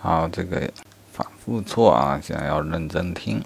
[0.00, 0.70] 好，这个
[1.12, 3.42] 反复错啊，想要认真听。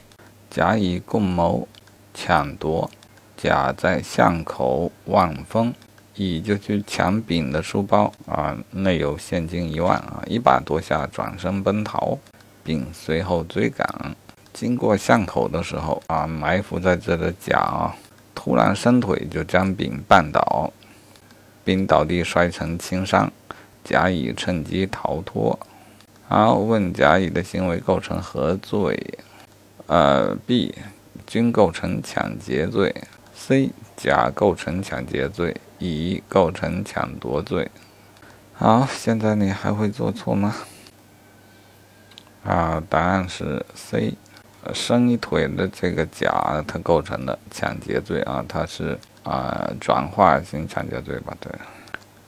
[0.51, 1.67] 甲乙共谋
[2.13, 2.91] 抢夺，
[3.39, 5.73] 甲在巷口望风，
[6.15, 12.19] 乙就去抢丙的书包啊，内有现金一万啊，一把夺下，转身奔逃。
[12.63, 14.15] 丙随后追赶，
[14.53, 17.97] 经过巷口的时候啊，埋伏在这的甲啊，
[18.35, 20.71] 突然伸腿就将丙绊倒，
[21.65, 23.33] 丙倒地摔成轻伤，
[23.83, 25.59] 甲乙趁机逃脱。
[26.35, 29.19] 好，问甲乙的行为构成何罪？
[29.87, 30.75] 呃，B
[31.27, 32.91] 均构成抢劫罪
[33.35, 33.69] ，C
[33.99, 37.71] 甲构成抢劫罪，乙构成抢夺罪。
[38.55, 40.57] 好，现在你还会做错吗？
[42.45, 44.15] 啊，答案是 C，
[44.73, 51.37] 伸一腿的这个甲，它构成的抢劫罪啊，它是啊转化型抢劫罪吧？
[51.39, 51.53] 对，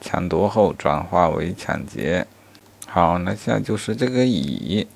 [0.02, 2.26] 抢夺后转化为抢劫。
[2.94, 4.86] 好，那现在就是这个乙，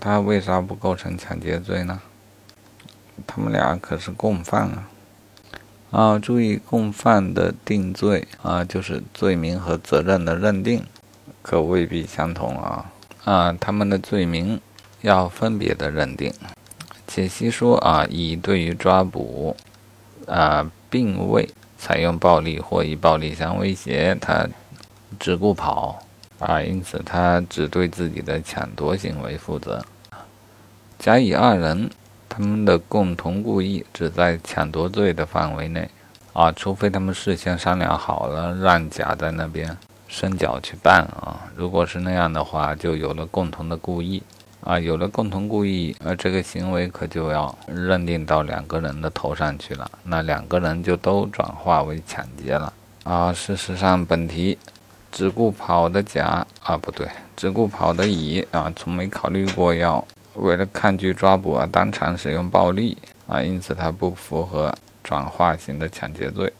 [0.00, 2.00] 他为啥不构成抢劫罪呢？
[3.28, 4.90] 他们俩可是共犯啊！
[5.92, 10.84] 啊，注意共犯的定罪啊，就是罪名和责任的认定，
[11.42, 12.90] 可未必相同啊！
[13.22, 14.60] 啊，他们的罪名
[15.02, 16.34] 要分别的认定。
[17.06, 19.56] 解析说啊，乙对于抓捕
[20.26, 24.48] 啊，并未采用暴力或以暴力相威胁，他
[25.20, 26.03] 只顾跑。
[26.46, 29.82] 啊，因此他只对自己的抢夺行为负责。
[30.98, 31.88] 甲乙二人
[32.28, 35.88] 他们的共同故意只在抢夺罪的范围内
[36.34, 39.74] 啊，除非他们事先商量好了让甲在那边
[40.06, 41.48] 伸脚去办啊。
[41.56, 44.22] 如果是那样的话，就有了共同的故意
[44.60, 52.70] 啊，有了共同故意，而这个行为可就要认定到两个人的头上去了，那两个人就都转化为抢劫了
[53.04, 53.32] 啊。
[53.32, 54.58] 事实上，本题。
[55.14, 62.98] 只顾跑的甲啊，不对，只顾跑的乙啊，从没考虑过要为了抗拒抓捕而当场使用暴力
[63.28, 66.52] 啊，因此他不符合转化型的抢劫罪。